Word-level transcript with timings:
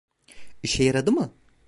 İşe 0.63 0.83
yaradı 0.83 1.11
mı? 1.11 1.33